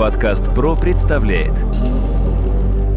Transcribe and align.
Подкаст 0.00 0.46
ПРО 0.54 0.76
представляет 0.76 1.52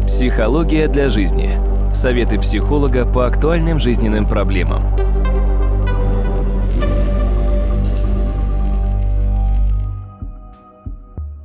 Психология 0.06 0.88
для 0.88 1.10
жизни. 1.10 1.50
Советы 1.92 2.38
психолога 2.38 3.04
по 3.04 3.26
актуальным 3.26 3.78
жизненным 3.78 4.26
проблемам. 4.26 4.84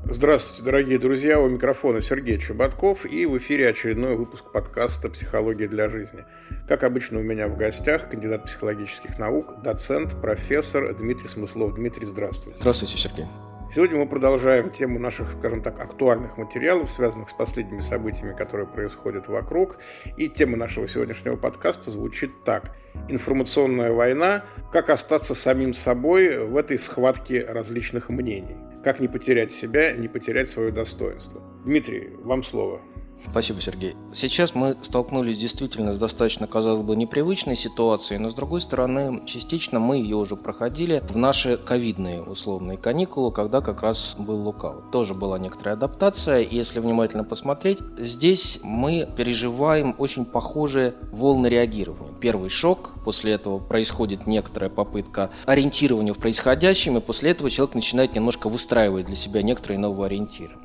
Здравствуйте, 0.06 0.64
дорогие 0.64 0.98
друзья! 0.98 1.42
У 1.42 1.50
микрофона 1.50 2.02
Сергей 2.02 2.40
Чеботков 2.40 3.06
и 3.06 3.26
в 3.26 3.38
эфире 3.38 3.68
очередной 3.68 4.16
выпуск 4.16 4.46
подкаста 4.54 5.10
«Психология 5.10 5.68
для 5.68 5.90
жизни». 5.90 6.24
Как 6.70 6.86
обычно, 6.86 7.20
у 7.20 7.22
меня 7.22 7.50
в 7.50 7.58
гостях 7.58 8.10
кандидат 8.10 8.46
психологических 8.46 9.20
наук, 9.20 9.62
доцент, 9.62 10.22
профессор 10.22 10.96
Дмитрий 10.96 11.28
Смыслов. 11.28 11.76
Дмитрий, 11.76 12.06
здравствуйте. 12.06 12.58
Здравствуйте, 12.62 12.98
Сергей. 12.98 13.26
Сегодня 13.72 14.00
мы 14.00 14.08
продолжаем 14.08 14.72
тему 14.72 14.98
наших, 14.98 15.34
скажем 15.34 15.62
так, 15.62 15.80
актуальных 15.80 16.40
материалов, 16.40 16.90
связанных 16.90 17.30
с 17.30 17.34
последними 17.34 17.82
событиями, 17.82 18.36
которые 18.36 18.66
происходят 18.66 19.28
вокруг. 19.28 19.78
И 20.18 20.28
тема 20.28 20.58
нашего 20.58 20.88
сегодняшнего 20.88 21.36
подкаста 21.36 21.92
звучит 21.92 22.44
так. 22.44 22.76
Информационная 23.10 23.92
война. 23.92 24.44
Как 24.72 24.90
остаться 24.90 25.36
самим 25.36 25.76
собой 25.76 26.48
в 26.48 26.58
этой 26.58 26.80
схватке 26.80 27.46
различных 27.46 28.10
мнений. 28.10 28.58
Как 28.84 29.00
не 29.00 29.08
потерять 29.08 29.52
себя, 29.52 29.94
не 29.94 30.08
потерять 30.08 30.50
свое 30.50 30.72
достоинство. 30.72 31.40
Дмитрий, 31.64 32.16
вам 32.24 32.42
слово. 32.42 32.82
Спасибо, 33.28 33.62
Сергей. 33.62 33.96
Сейчас 34.14 34.56
мы 34.56 34.76
столкнулись 34.82 35.38
действительно 35.38 35.94
с 35.94 36.00
достаточно, 36.00 36.48
казалось 36.48 36.82
бы, 36.82 36.96
непривычной 36.96 37.56
ситуацией, 37.56 38.20
но, 38.20 38.32
с 38.32 38.34
другой 38.34 38.62
стороны, 38.62 39.22
частично 39.26 39.80
мы 39.80 39.98
ее 39.98 40.16
уже 40.16 40.36
проходили 40.36 41.04
в 41.08 41.16
наши 41.16 41.58
ковидные 41.58 42.24
условные 42.24 42.78
каникулы, 42.78 43.32
когда 43.32 43.62
как 43.62 43.82
раз 43.82 44.16
был 44.18 44.38
лукав. 44.44 44.84
Тоже 44.92 45.14
была 45.14 45.38
некоторая 45.38 45.76
адаптация, 45.76 46.42
и 46.42 46.56
если 46.56 46.80
внимательно 46.80 47.24
посмотреть, 47.24 47.80
здесь 47.98 48.60
мы 48.64 49.08
переживаем 49.16 49.96
очень 49.98 50.26
похожие 50.26 50.96
волны 51.12 51.48
реагирования. 51.48 52.14
Первый 52.20 52.50
шок, 52.50 52.96
после 53.06 53.34
этого 53.34 53.60
происходит 53.60 54.28
некоторая 54.28 54.70
попытка 54.70 55.30
ориентирования 55.46 56.14
в 56.14 56.18
происходящем, 56.18 56.98
и 56.98 57.02
после 57.02 57.32
этого 57.32 57.50
человек 57.50 57.76
начинает 57.76 58.16
немножко 58.16 58.50
выстраивать 58.50 59.06
для 59.06 59.16
себя 59.16 59.44
некоторые 59.44 59.78
новые 59.78 60.08
ориентиры. 60.08 60.56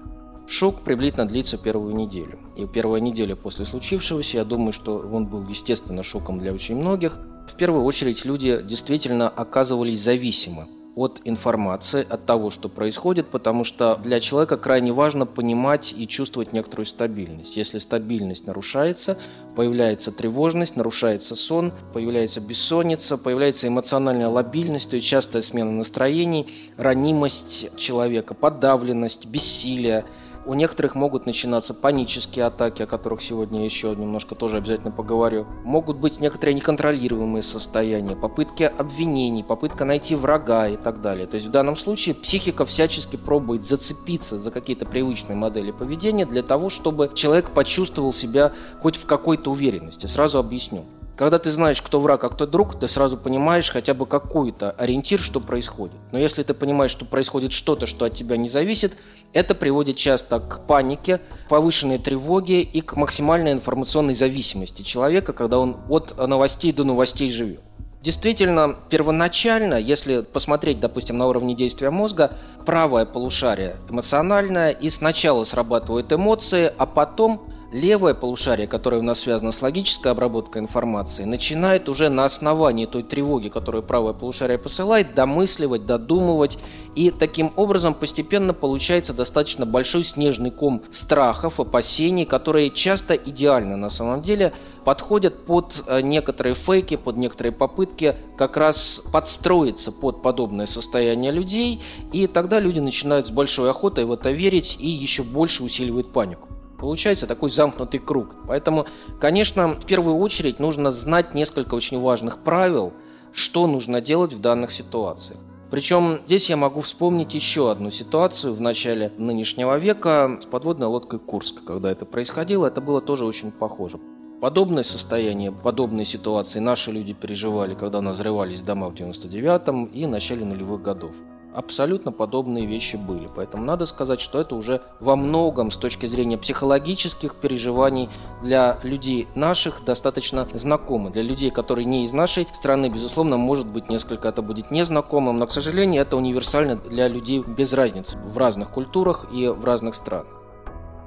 Шок 0.47 0.83
приблизительно 0.83 1.27
длится 1.27 1.56
первую 1.56 1.95
неделю. 1.95 2.39
И 2.56 2.67
первая 2.67 3.00
неделя 3.00 3.34
после 3.34 3.64
случившегося, 3.64 4.39
я 4.39 4.45
думаю, 4.45 4.73
что 4.73 4.98
он 4.98 5.27
был, 5.27 5.47
естественно, 5.48 6.03
шоком 6.03 6.39
для 6.39 6.53
очень 6.53 6.77
многих. 6.77 7.19
В 7.48 7.56
первую 7.56 7.84
очередь 7.84 8.25
люди 8.25 8.61
действительно 8.62 9.28
оказывались 9.28 10.01
зависимы 10.01 10.67
от 10.97 11.23
информации, 11.25 12.06
от 12.09 12.25
того, 12.25 12.51
что 12.51 12.69
происходит, 12.69 13.28
потому 13.28 13.64
что 13.64 13.97
для 13.97 14.20
человека 14.20 14.56
крайне 14.56 14.92
важно 14.92 15.27
понимать 15.27 15.92
и 15.97 16.06
чувствовать 16.06 16.53
некоторую 16.53 16.86
стабильность. 16.86 17.56
Если 17.56 17.79
стабильность 17.79 18.47
нарушается, 18.47 19.19
появляется 19.56 20.12
тревожность, 20.12 20.77
нарушается 20.77 21.34
сон, 21.34 21.73
появляется 21.92 22.41
бессонница, 22.41 23.19
появляется 23.19 23.67
эмоциональная 23.67 24.29
лобильность, 24.29 24.91
то 24.91 24.97
есть 24.97 25.08
частая 25.08 25.42
смена 25.42 25.73
настроений, 25.73 26.47
ранимость 26.77 27.77
человека, 27.77 28.34
подавленность, 28.34 29.27
бессилие– 29.27 30.05
у 30.47 30.55
некоторых 30.55 30.95
могут 30.95 31.27
начинаться 31.27 31.75
панические 31.75 32.45
атаки, 32.47 32.83
о 32.83 32.87
которых 32.87 33.23
сегодня 33.23 33.64
еще 33.64 33.95
немножко 33.95 34.34
тоже 34.34 34.59
обязательно 34.59 34.91
поговорю. 34.91 35.47
Могут 35.64 35.97
быть 35.97 36.20
некоторые 36.20 36.55
неконтролируемые 36.55 37.42
состояния, 37.42 38.17
попытки 38.17 38.64
обвинений, 38.64 39.42
попытка 39.42 39.84
найти 39.84 40.14
врага 40.14 40.69
и 40.69 40.77
так 40.77 41.01
далее. 41.01 41.27
То 41.27 41.36
есть 41.36 41.47
в 41.47 41.51
данном 41.51 41.77
случае 41.77 42.14
психика 42.14 42.64
всячески 42.64 43.17
пробует 43.17 43.64
зацепиться 43.64 44.39
за 44.39 44.51
какие-то 44.51 44.86
привычные 44.86 45.36
модели 45.36 45.70
поведения 45.70 46.27
для 46.27 46.42
того, 46.42 46.69
чтобы 46.69 47.11
человек 47.14 47.51
почувствовал 47.51 48.12
себя 48.12 48.53
хоть 48.80 48.97
в 48.97 49.07
какой-то 49.07 49.51
уверенности. 49.51 50.07
Сразу 50.07 50.39
объясню. 50.39 50.85
Когда 51.17 51.39
ты 51.39 51.52
знаешь, 51.52 51.80
кто 51.80 52.01
враг, 52.01 52.24
а 52.24 52.29
кто 52.29 52.45
друг, 52.45 52.77
ты 52.79 52.89
сразу 52.89 53.17
понимаешь 53.17 53.70
хотя 53.70 53.95
бы 53.95 54.05
какой-то 54.05 54.73
ориентир, 54.73 55.20
что 55.20 55.39
происходит. 55.39 55.97
Но 56.11 56.18
если 56.18 56.42
ты 56.42 56.55
понимаешь, 56.55 56.91
что 56.91 57.05
происходит 57.05 57.52
что-то, 57.52 57.86
что 57.86 58.05
от 58.05 58.14
тебя 58.14 58.36
не 58.36 58.48
зависит, 58.48 58.97
это 59.34 59.55
приводит 59.55 59.96
часто 59.96 60.40
к 60.40 60.67
панике, 60.67 61.20
повышенной 61.48 61.98
тревоге 61.98 62.62
и 62.62 62.80
к 62.80 62.96
максимальной 62.96 63.52
информационной 63.52 64.14
зависимости 64.14 64.83
человека, 64.83 65.33
когда 65.33 65.58
он 65.58 65.77
от 65.89 66.17
новостей 66.17 66.72
до 66.72 66.84
новостей 66.84 67.30
живет. 67.30 67.61
Действительно, 68.00 68.77
первоначально, 68.90 69.74
если 69.74 70.20
посмотреть, 70.20 70.78
допустим, 70.78 71.17
на 71.17 71.27
уровне 71.27 71.55
действия 71.55 71.90
мозга, 71.90 72.33
правое 72.67 73.06
полушарие 73.06 73.77
эмоциональное, 73.89 74.70
и 74.70 74.90
сначала 74.90 75.44
срабатывают 75.44 76.12
эмоции, 76.12 76.70
а 76.77 76.86
потом 76.86 77.54
Левое 77.74 78.14
полушарие, 78.14 78.68
которое 78.68 78.98
у 78.98 79.02
нас 79.02 79.18
связано 79.18 79.51
с 79.51 79.61
логической 79.61 80.12
обработкой 80.12 80.62
информации, 80.62 81.24
начинает 81.24 81.89
уже 81.89 82.08
на 82.08 82.24
основании 82.24 82.86
той 82.86 83.02
тревоги, 83.02 83.48
которую 83.48 83.83
правое 83.83 84.12
полушарие 84.12 84.58
посылает, 84.58 85.17
домысливать, 85.17 85.85
додумывать. 85.85 86.57
И 86.95 87.11
таким 87.11 87.52
образом 87.57 87.95
постепенно 87.95 88.55
получается 88.55 89.12
достаточно 89.12 89.67
большой 89.67 90.05
снежный 90.05 90.52
ком 90.52 90.85
страхов, 90.92 91.58
опасений, 91.58 92.24
которые 92.24 92.70
часто 92.70 93.14
идеально 93.14 93.77
на 93.77 93.91
самом 93.91 94.23
деле 94.23 94.52
подходят 94.85 95.45
под 95.45 95.83
э, 95.89 96.01
некоторые 96.01 96.55
фейки, 96.55 96.95
под 96.95 97.17
некоторые 97.17 97.51
попытки 97.51 98.14
как 98.39 98.56
раз 98.56 99.02
подстроиться 99.12 99.91
под 99.91 100.23
подобное 100.23 100.67
состояние 100.67 101.33
людей, 101.33 101.83
и 102.12 102.29
тогда 102.29 102.61
люди 102.61 102.79
начинают 102.79 103.27
с 103.27 103.30
большой 103.30 103.68
охотой 103.68 104.05
в 104.05 104.12
это 104.12 104.30
верить 104.30 104.77
и 104.79 104.89
еще 104.89 105.24
больше 105.24 105.64
усиливают 105.64 106.12
панику. 106.12 106.46
Получается 106.84 107.27
такой 107.27 107.48
замкнутый 107.48 107.98
круг. 107.98 108.34
Поэтому, 108.46 108.84
конечно, 109.18 109.68
в 109.68 109.86
первую 109.86 110.18
очередь 110.18 110.58
нужно 110.58 110.92
знать 110.92 111.33
несколько 111.33 111.74
очень 111.74 111.98
важных 111.98 112.40
правил, 112.40 112.92
что 113.33 113.67
нужно 113.67 114.02
делать 114.02 114.34
в 114.34 114.40
данных 114.42 114.70
ситуациях. 114.70 115.40
Причем 115.70 116.18
здесь 116.27 116.50
я 116.50 116.58
могу 116.58 116.83
вспомнить 116.83 117.33
еще 117.33 117.70
одну 117.70 117.90
ситуацию 117.90 118.52
в 118.52 118.61
начале 118.61 119.11
нынешнего 119.17 119.78
века 119.78 120.36
с 120.42 120.44
подводной 120.44 120.89
лодкой 120.89 121.20
Курск. 121.20 121.64
Когда 121.64 121.90
это 121.90 122.05
происходило, 122.05 122.67
это 122.67 122.83
было 122.83 123.00
тоже 123.00 123.24
очень 123.24 123.50
похоже. 123.50 123.98
Подобное 124.42 124.83
состояние, 124.83 125.52
подобные 125.52 126.05
ситуации 126.05 126.58
наши 126.58 126.92
люди 126.92 127.14
переживали, 127.14 127.74
когда 127.74 128.02
назревались 128.02 128.61
дома 128.61 128.90
в 128.90 128.94
99-м 128.94 129.87
и 129.87 130.05
начале 130.05 130.44
нулевых 130.44 130.82
годов 130.82 131.12
абсолютно 131.55 132.12
подобные 132.12 132.67
вещи 132.67 132.97
были. 132.97 133.29
Поэтому 133.35 133.65
надо 133.65 133.87
сказать, 133.87 134.20
что 134.20 134.41
это 134.41 134.55
уже 134.56 134.82
во 135.00 135.17
многом 135.17 135.70
с 135.70 135.76
точки 135.76 136.06
зрения 136.06 136.37
психологических 136.37 137.37
переживаний 137.37 138.11
для 138.43 138.79
людей 138.82 139.29
наших 139.35 139.85
достаточно 139.85 140.47
знакомы. 140.53 141.11
Для 141.11 141.23
людей, 141.23 141.50
которые 141.50 141.85
не 141.87 142.05
из 142.05 142.12
нашей 142.12 142.47
страны, 142.53 142.88
безусловно, 142.88 143.37
может 143.37 143.67
быть 143.67 143.88
несколько 143.88 144.29
это 144.29 144.43
будет 144.43 144.70
незнакомым, 144.70 145.38
но, 145.38 145.47
к 145.47 145.53
сожалению, 145.53 146.03
это 146.03 146.17
универсально 146.17 146.76
для 146.76 147.09
людей 147.09 147.43
без 147.47 147.73
разницы 147.73 148.19
в 148.19 148.37
разных 148.37 148.71
культурах 148.71 149.26
и 149.32 149.47
в 149.47 149.65
разных 149.65 149.94
странах. 149.94 150.26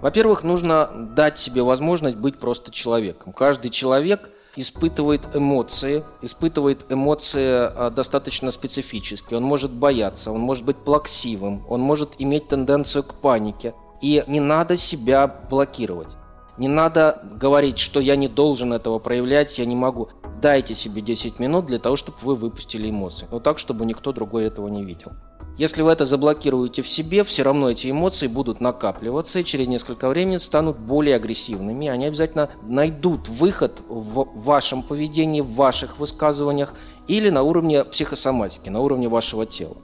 Во-первых, 0.01 0.43
нужно 0.43 0.89
дать 1.15 1.39
себе 1.39 1.63
возможность 1.63 2.17
быть 2.17 2.39
просто 2.39 2.71
человеком. 2.71 3.33
Каждый 3.33 3.69
человек 3.69 4.29
испытывает 4.55 5.35
эмоции, 5.35 6.03
испытывает 6.21 6.91
эмоции 6.91 7.45
а, 7.45 7.89
достаточно 7.89 8.51
специфические. 8.51 9.37
Он 9.37 9.43
может 9.43 9.71
бояться, 9.71 10.31
он 10.31 10.41
может 10.41 10.65
быть 10.65 10.77
плаксивым, 10.77 11.65
он 11.69 11.81
может 11.81 12.15
иметь 12.19 12.47
тенденцию 12.47 13.03
к 13.03 13.15
панике. 13.15 13.73
И 14.01 14.23
не 14.27 14.39
надо 14.39 14.77
себя 14.77 15.27
блокировать. 15.27 16.09
Не 16.57 16.67
надо 16.67 17.21
говорить, 17.39 17.77
что 17.77 17.99
я 17.99 18.15
не 18.15 18.27
должен 18.27 18.73
этого 18.73 18.99
проявлять, 18.99 19.57
я 19.59 19.65
не 19.65 19.75
могу. 19.75 20.09
Дайте 20.41 20.73
себе 20.73 21.01
10 21.01 21.39
минут 21.39 21.65
для 21.65 21.79
того, 21.79 21.95
чтобы 21.95 22.17
вы 22.21 22.35
выпустили 22.35 22.89
эмоции. 22.89 23.27
Но 23.31 23.39
так, 23.39 23.59
чтобы 23.59 23.85
никто 23.85 24.11
другой 24.11 24.45
этого 24.45 24.67
не 24.67 24.83
видел. 24.83 25.11
Если 25.57 25.81
вы 25.81 25.91
это 25.91 26.05
заблокируете 26.05 26.83
в 26.83 26.87
себе, 26.87 27.23
все 27.23 27.41
равно 27.41 27.71
эти 27.71 27.89
эмоции 27.89 28.27
будут 28.27 28.61
накапливаться 28.61 29.39
и 29.39 29.43
через 29.43 29.67
несколько 29.67 30.07
времени 30.07 30.37
станут 30.37 30.77
более 30.77 31.15
агрессивными. 31.15 31.87
Они 31.87 32.05
обязательно 32.05 32.51
найдут 32.61 33.27
выход 33.27 33.81
в 33.89 34.27
вашем 34.39 34.83
поведении, 34.83 35.41
в 35.41 35.51
ваших 35.53 35.97
высказываниях 35.97 36.75
или 37.07 37.31
на 37.31 37.41
уровне 37.41 37.83
психосоматики, 37.83 38.69
на 38.69 38.81
уровне 38.81 39.09
вашего 39.09 39.47
тела. 39.47 39.77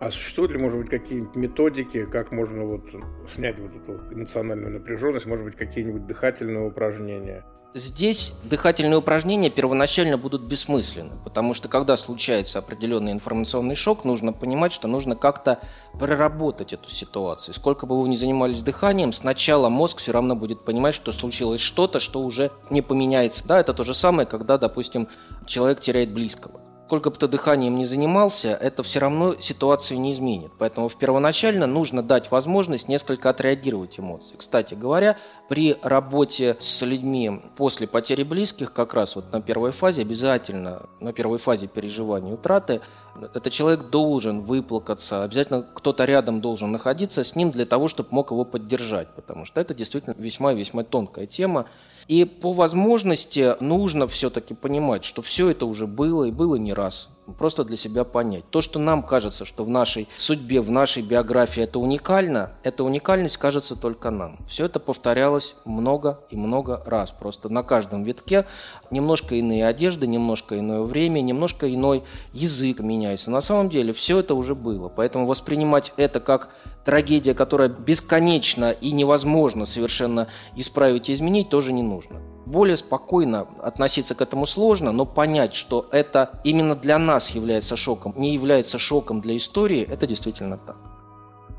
А 0.00 0.10
существуют 0.10 0.52
ли, 0.52 0.58
может 0.58 0.78
быть, 0.78 0.88
какие-нибудь 0.88 1.36
методики, 1.36 2.06
как 2.06 2.32
можно 2.32 2.64
вот 2.64 2.88
снять 3.30 3.58
вот 3.58 3.76
эту 3.76 4.14
эмоциональную 4.14 4.72
напряженность, 4.72 5.26
может 5.26 5.44
быть, 5.44 5.56
какие-нибудь 5.56 6.06
дыхательные 6.06 6.66
упражнения? 6.66 7.44
Здесь 7.74 8.34
дыхательные 8.44 8.98
упражнения 8.98 9.48
первоначально 9.48 10.18
будут 10.18 10.42
бессмысленны, 10.42 11.12
потому 11.24 11.54
что 11.54 11.68
когда 11.68 11.96
случается 11.96 12.58
определенный 12.58 13.12
информационный 13.12 13.76
шок, 13.76 14.04
нужно 14.04 14.34
понимать, 14.34 14.74
что 14.74 14.88
нужно 14.88 15.16
как-то 15.16 15.58
проработать 15.98 16.74
эту 16.74 16.90
ситуацию. 16.90 17.54
Сколько 17.54 17.86
бы 17.86 17.98
вы 17.98 18.10
ни 18.10 18.16
занимались 18.16 18.62
дыханием, 18.62 19.14
сначала 19.14 19.70
мозг 19.70 19.98
все 19.98 20.12
равно 20.12 20.36
будет 20.36 20.66
понимать, 20.66 20.94
что 20.94 21.12
случилось 21.12 21.62
что-то, 21.62 21.98
что 21.98 22.20
уже 22.20 22.50
не 22.68 22.82
поменяется. 22.82 23.46
Да, 23.46 23.58
это 23.58 23.72
то 23.72 23.84
же 23.84 23.94
самое, 23.94 24.28
когда, 24.28 24.58
допустим, 24.58 25.08
человек 25.46 25.80
теряет 25.80 26.12
близкого 26.12 26.61
сколько 26.92 27.08
бы 27.08 27.16
ты 27.16 27.26
дыханием 27.26 27.78
не 27.78 27.86
занимался, 27.86 28.48
это 28.48 28.82
все 28.82 28.98
равно 28.98 29.34
ситуацию 29.38 29.98
не 29.98 30.12
изменит. 30.12 30.52
Поэтому 30.58 30.90
первоначально 30.90 31.66
нужно 31.66 32.02
дать 32.02 32.30
возможность 32.30 32.86
несколько 32.86 33.30
отреагировать 33.30 33.98
эмоции. 33.98 34.36
Кстати 34.36 34.74
говоря, 34.74 35.16
при 35.48 35.78
работе 35.82 36.54
с 36.58 36.82
людьми 36.82 37.40
после 37.56 37.86
потери 37.86 38.24
близких, 38.24 38.74
как 38.74 38.92
раз 38.92 39.16
вот 39.16 39.32
на 39.32 39.40
первой 39.40 39.72
фазе, 39.72 40.02
обязательно 40.02 40.82
на 41.00 41.14
первой 41.14 41.38
фазе 41.38 41.66
переживания 41.66 42.34
утраты, 42.34 42.82
этот 43.20 43.52
человек 43.52 43.90
должен 43.90 44.40
выплакаться, 44.40 45.24
обязательно 45.24 45.62
кто-то 45.62 46.04
рядом 46.04 46.40
должен 46.40 46.72
находиться 46.72 47.24
с 47.24 47.36
ним 47.36 47.50
для 47.50 47.66
того, 47.66 47.88
чтобы 47.88 48.08
мог 48.12 48.30
его 48.30 48.44
поддержать, 48.44 49.08
потому 49.14 49.44
что 49.44 49.60
это 49.60 49.74
действительно 49.74 50.14
весьма-весьма 50.18 50.84
тонкая 50.84 51.26
тема, 51.26 51.66
и 52.08 52.24
по 52.24 52.52
возможности 52.52 53.54
нужно 53.60 54.06
все-таки 54.08 54.54
понимать, 54.54 55.04
что 55.04 55.22
все 55.22 55.50
это 55.50 55.66
уже 55.66 55.86
было 55.86 56.24
и 56.24 56.30
было 56.30 56.56
не 56.56 56.72
раз. 56.72 57.08
Просто 57.38 57.64
для 57.64 57.76
себя 57.76 58.02
понять. 58.02 58.44
То, 58.50 58.60
что 58.60 58.80
нам 58.80 59.04
кажется, 59.04 59.44
что 59.44 59.64
в 59.64 59.68
нашей 59.68 60.08
судьбе, 60.16 60.60
в 60.60 60.72
нашей 60.72 61.04
биографии 61.04 61.62
это 61.62 61.78
уникально, 61.78 62.52
эта 62.64 62.82
уникальность 62.82 63.36
кажется 63.36 63.76
только 63.76 64.10
нам. 64.10 64.38
Все 64.48 64.66
это 64.66 64.80
повторялось 64.80 65.54
много 65.64 66.20
и 66.30 66.36
много 66.36 66.82
раз. 66.84 67.12
Просто 67.12 67.48
на 67.48 67.62
каждом 67.62 68.02
витке 68.02 68.44
немножко 68.90 69.36
иные 69.36 69.66
одежды, 69.66 70.08
немножко 70.08 70.58
иное 70.58 70.82
время, 70.82 71.20
немножко 71.20 71.72
иной 71.72 72.02
язык 72.32 72.80
меняется. 72.80 73.30
На 73.30 73.40
самом 73.40 73.70
деле 73.70 73.92
все 73.92 74.18
это 74.18 74.34
уже 74.34 74.56
было. 74.56 74.88
Поэтому 74.88 75.26
воспринимать 75.26 75.92
это 75.96 76.18
как 76.18 76.50
трагедия, 76.84 77.34
которая 77.34 77.68
бесконечна 77.68 78.72
и 78.72 78.90
невозможно 78.90 79.64
совершенно 79.64 80.26
исправить 80.56 81.08
и 81.08 81.12
изменить, 81.12 81.50
тоже 81.50 81.72
не 81.72 81.84
нужно. 81.84 82.20
Более 82.46 82.76
спокойно 82.76 83.46
относиться 83.62 84.14
к 84.14 84.20
этому 84.20 84.46
сложно, 84.46 84.92
но 84.92 85.06
понять, 85.06 85.54
что 85.54 85.86
это 85.92 86.40
именно 86.44 86.74
для 86.74 86.98
нас 86.98 87.30
является 87.30 87.76
шоком, 87.76 88.14
не 88.16 88.34
является 88.34 88.78
шоком 88.78 89.20
для 89.20 89.36
истории, 89.36 89.86
это 89.88 90.06
действительно 90.06 90.58
так. 90.58 90.76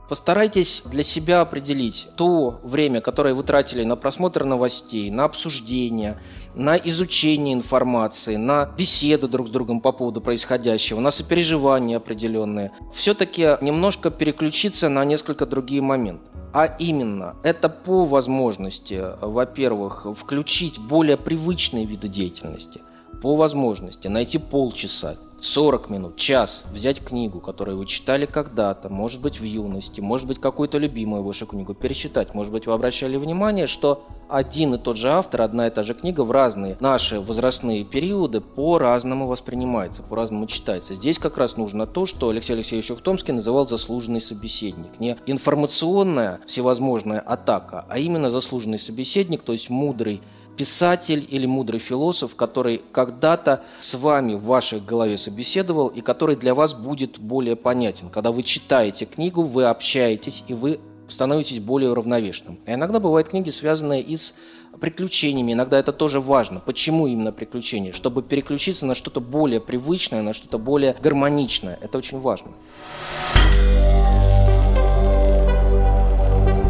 Постарайтесь 0.09 0.83
для 0.85 1.01
себя 1.01 1.41
определить 1.41 2.09
то 2.17 2.59
время, 2.61 2.99
которое 2.99 3.33
вы 3.33 3.43
тратили 3.43 3.85
на 3.85 3.95
просмотр 3.95 4.43
новостей, 4.43 5.09
на 5.09 5.23
обсуждение, 5.23 6.19
на 6.53 6.75
изучение 6.75 7.53
информации, 7.53 8.35
на 8.35 8.65
беседы 8.65 9.29
друг 9.29 9.47
с 9.47 9.51
другом 9.51 9.79
по 9.79 9.93
поводу 9.93 10.19
происходящего, 10.19 10.99
на 10.99 11.09
сопереживания 11.09 11.97
определенные. 11.97 12.73
Все-таки 12.93 13.57
немножко 13.61 14.11
переключиться 14.11 14.89
на 14.89 15.05
несколько 15.05 15.45
другие 15.45 15.81
моменты. 15.81 16.32
А 16.53 16.65
именно, 16.65 17.35
это 17.43 17.67
по 17.67 18.05
возможности, 18.05 19.03
во-первых, 19.21 20.05
включить 20.15 20.77
более 20.79 21.17
привычные 21.17 21.85
виды 21.85 22.07
деятельности– 22.07 22.81
по 23.23 23.37
возможности 23.37 24.09
найти 24.09 24.37
полчаса, 24.37 25.15
40 25.43 25.89
минут, 25.89 26.15
час, 26.15 26.63
взять 26.71 27.03
книгу, 27.03 27.41
которую 27.41 27.77
вы 27.77 27.85
читали 27.85 28.25
когда-то, 28.25 28.87
может 28.87 29.19
быть 29.19 29.41
в 29.41 29.43
юности, 29.43 29.99
может 29.99 30.25
быть 30.25 30.39
какую-то 30.39 30.77
любимую 30.77 31.21
вашу 31.21 31.45
книгу, 31.45 31.73
перечитать. 31.73 32.33
Может 32.33 32.53
быть 32.53 32.65
вы 32.65 32.71
обращали 32.71 33.17
внимание, 33.17 33.67
что 33.67 34.07
один 34.29 34.73
и 34.75 34.77
тот 34.77 34.95
же 34.95 35.09
автор, 35.09 35.41
одна 35.41 35.67
и 35.67 35.69
та 35.69 35.83
же 35.83 35.95
книга 35.95 36.21
в 36.21 36.31
разные 36.31 36.77
наши 36.79 37.19
возрастные 37.19 37.83
периоды 37.83 38.39
по-разному 38.39 39.27
воспринимается, 39.27 40.01
по-разному 40.01 40.47
читается. 40.47 40.93
Здесь 40.93 41.19
как 41.19 41.37
раз 41.37 41.57
нужно 41.57 41.87
то, 41.87 42.05
что 42.05 42.29
Алексей 42.29 42.53
Алексеевич 42.53 42.91
Ухтомский 42.91 43.33
называл 43.33 43.67
заслуженный 43.67 44.21
собеседник. 44.21 44.97
Не 44.99 45.17
информационная 45.25 46.39
всевозможная 46.47 47.19
атака, 47.19 47.85
а 47.89 47.99
именно 47.99 48.31
заслуженный 48.31 48.79
собеседник, 48.79 49.41
то 49.41 49.51
есть 49.51 49.69
мудрый 49.69 50.21
писатель 50.57 51.27
или 51.29 51.45
мудрый 51.45 51.79
философ, 51.79 52.35
который 52.35 52.81
когда-то 52.91 53.63
с 53.79 53.95
вами 53.95 54.35
в 54.35 54.43
вашей 54.43 54.79
голове 54.79 55.17
собеседовал 55.17 55.87
и 55.87 56.01
который 56.01 56.35
для 56.35 56.53
вас 56.53 56.73
будет 56.73 57.19
более 57.19 57.55
понятен. 57.55 58.09
Когда 58.09 58.31
вы 58.31 58.43
читаете 58.43 59.05
книгу, 59.05 59.43
вы 59.43 59.65
общаетесь 59.65 60.43
и 60.47 60.53
вы 60.53 60.79
становитесь 61.07 61.59
более 61.59 61.91
уравновешенным. 61.91 62.59
А 62.65 62.73
иногда 62.73 62.99
бывают 62.99 63.29
книги, 63.29 63.49
связанные 63.49 64.01
и 64.01 64.15
с 64.15 64.35
приключениями. 64.79 65.53
Иногда 65.53 65.79
это 65.79 65.91
тоже 65.91 66.19
важно. 66.19 66.59
Почему 66.59 67.07
именно 67.07 67.31
приключения? 67.31 67.93
Чтобы 67.93 68.23
переключиться 68.23 68.85
на 68.85 68.95
что-то 68.95 69.21
более 69.21 69.59
привычное, 69.59 70.21
на 70.21 70.33
что-то 70.33 70.57
более 70.57 70.95
гармоничное. 71.01 71.77
Это 71.81 71.97
очень 71.97 72.19
важно. 72.19 72.51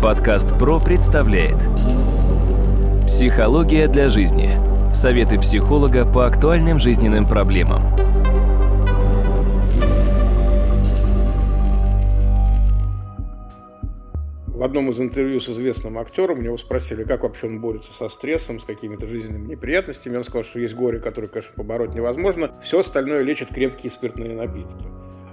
Подкаст 0.02 0.50
«Про» 0.60 0.82
представляет 0.82 1.58
Психология 3.08 3.90
для 3.90 4.08
жизни. 4.08 4.52
Советы 4.94 5.38
психолога 5.38 6.06
по 6.06 6.26
актуальным 6.26 6.80
жизненным 6.80 7.28
проблемам. 7.28 7.94
В 14.48 14.64
одном 14.64 14.90
из 14.90 15.02
интервью 15.02 15.42
с 15.42 15.50
известным 15.50 15.98
актером 15.98 16.40
у 16.40 16.42
него 16.42 16.58
спросили, 16.58 17.04
как 17.04 17.24
вообще 17.24 17.48
он 17.48 17.60
борется 17.60 17.92
со 17.92 18.08
стрессом, 18.08 18.62
с 18.62 18.64
какими-то 18.64 19.06
жизненными 19.06 19.48
неприятностями. 19.48 20.16
Он 20.16 20.24
сказал, 20.24 20.44
что 20.44 20.62
есть 20.62 20.74
горе, 20.74 21.00
которое, 21.00 21.28
конечно, 21.28 21.54
побороть 21.56 21.94
невозможно. 21.94 22.52
Все 22.62 22.80
остальное 22.80 23.22
лечат 23.22 23.50
крепкие 23.50 23.92
спиртные 23.92 24.34
напитки. 24.34 24.86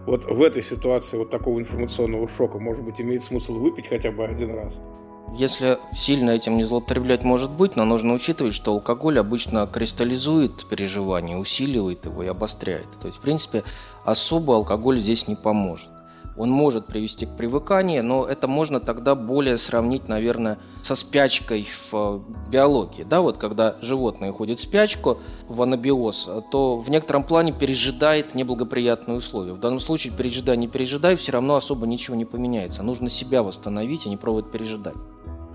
Вот 0.06 0.24
в 0.24 0.42
этой 0.42 0.64
ситуации 0.64 1.18
вот 1.18 1.30
такого 1.30 1.60
информационного 1.60 2.26
шока, 2.28 2.58
может 2.58 2.84
быть, 2.84 3.00
имеет 3.00 3.22
смысл 3.22 3.60
выпить 3.60 3.86
хотя 3.86 4.10
бы 4.10 4.24
один 4.24 4.56
раз. 4.56 4.82
Если 5.32 5.78
сильно 5.92 6.30
этим 6.30 6.56
не 6.56 6.64
злоупотреблять 6.64 7.24
может 7.24 7.50
быть, 7.50 7.76
но 7.76 7.84
нужно 7.84 8.14
учитывать, 8.14 8.54
что 8.54 8.72
алкоголь 8.72 9.18
обычно 9.18 9.66
кристаллизует 9.66 10.66
переживание, 10.68 11.38
усиливает 11.38 12.04
его 12.04 12.22
и 12.22 12.26
обостряет. 12.26 12.88
То 13.00 13.06
есть, 13.06 13.18
в 13.18 13.22
принципе, 13.22 13.62
особо 14.04 14.56
алкоголь 14.56 14.98
здесь 14.98 15.28
не 15.28 15.36
поможет. 15.36 15.88
Он 16.36 16.50
может 16.50 16.86
привести 16.86 17.26
к 17.26 17.36
привыканию, 17.36 18.02
но 18.02 18.24
это 18.24 18.48
можно 18.48 18.80
тогда 18.80 19.14
более 19.14 19.58
сравнить, 19.58 20.08
наверное, 20.08 20.58
со 20.80 20.94
спячкой 20.94 21.68
в 21.90 21.94
э, 21.94 22.20
биологии. 22.50 23.02
Да, 23.02 23.20
вот 23.20 23.36
когда 23.36 23.76
животное 23.82 24.30
уходит 24.30 24.58
в 24.58 24.62
спячку, 24.62 25.18
в 25.48 25.60
анабиоз, 25.60 26.30
то 26.50 26.78
в 26.78 26.88
некотором 26.88 27.24
плане 27.24 27.52
пережидает 27.52 28.34
неблагоприятные 28.34 29.18
условия. 29.18 29.52
В 29.52 29.60
данном 29.60 29.80
случае 29.80 30.14
пережидай, 30.14 30.56
не 30.56 30.66
пережидай, 30.68 31.16
все 31.16 31.32
равно 31.32 31.56
особо 31.56 31.86
ничего 31.86 32.16
не 32.16 32.24
поменяется. 32.24 32.82
Нужно 32.82 33.10
себя 33.10 33.42
восстановить, 33.42 34.06
а 34.06 34.08
не 34.08 34.16
пробовать 34.16 34.50
пережидать 34.50 34.96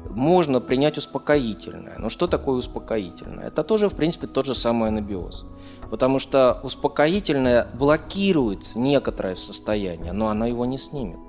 можно 0.10 0.62
принять 0.62 0.98
успокоительное. 0.98 1.96
Но 1.98 2.10
что 2.10 2.28
такое 2.28 2.56
успокоительное? 2.56 3.48
Это 3.48 3.63
тоже, 3.63 3.90
в 3.90 3.96
принципе, 3.96 4.28
тот 4.28 4.46
же 4.46 4.56
самый 4.56 4.90
анабиоз. 4.90 5.46
Потому 5.90 6.19
что 6.19 6.60
успокоительное 6.63 7.68
блокирует 7.74 8.75
некоторое 8.75 9.36
состояние, 9.36 10.13
но 10.13 10.30
оно 10.30 10.48
его 10.48 10.66
не 10.66 10.78
снимет. 10.78 11.19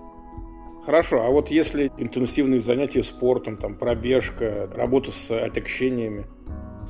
Хорошо, 0.84 1.24
а 1.24 1.30
вот 1.30 1.50
если 1.50 1.90
интенсивные 1.98 2.60
занятия 2.60 3.02
спортом, 3.02 3.56
там, 3.56 3.74
пробежка, 3.74 4.70
работа 4.72 5.10
с 5.10 5.30
отягчениями, 5.32 6.26